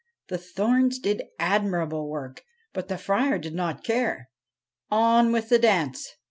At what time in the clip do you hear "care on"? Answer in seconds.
3.83-5.31